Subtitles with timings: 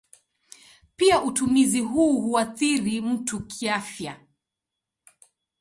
[0.95, 4.17] Pia utumizi huu huathiri mtu kiafya.